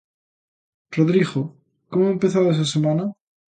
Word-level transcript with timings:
Rodrigo, 0.97 1.41
como 1.91 2.09
empezades 2.15 2.57
a 2.63 2.71
semana? 2.73 3.05